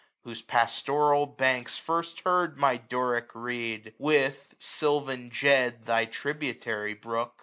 [0.23, 3.93] Whose past'ral banks first heard my Doric reed.
[3.99, 7.35] With, silvan Jed, thy tributary brook)